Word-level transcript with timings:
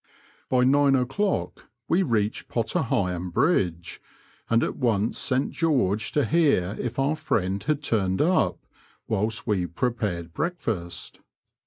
Bj 0.51 0.67
nine 0.67 0.95
o'clock 0.95 1.69
we 1.87 2.01
reached 2.01 2.47
Potter 2.49 2.81
Heigham 2.81 3.29
Bridge, 3.29 4.01
and 4.49 4.63
at 4.63 4.75
once 4.75 5.19
sent 5.19 5.51
George 5.51 6.11
to 6.13 6.25
hear 6.25 6.75
if 6.79 6.97
our 6.97 7.15
friend 7.15 7.63
had 7.65 7.83
turned 7.83 8.19
up, 8.19 8.57
whilst 9.07 9.45
we 9.45 9.67
prepared 9.67 10.33
breakfast. 10.33 11.19